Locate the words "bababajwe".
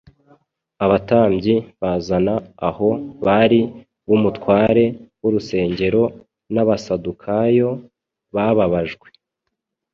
8.35-9.07